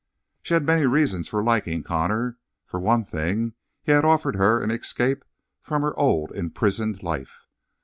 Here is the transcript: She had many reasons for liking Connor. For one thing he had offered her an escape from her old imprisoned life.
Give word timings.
She 0.41 0.55
had 0.55 0.63
many 0.65 0.87
reasons 0.87 1.27
for 1.27 1.43
liking 1.43 1.83
Connor. 1.83 2.39
For 2.65 2.79
one 2.79 3.03
thing 3.03 3.53
he 3.83 3.91
had 3.91 4.03
offered 4.03 4.35
her 4.35 4.59
an 4.59 4.71
escape 4.71 5.23
from 5.61 5.83
her 5.83 5.95
old 5.95 6.31
imprisoned 6.31 7.03
life. 7.03 7.45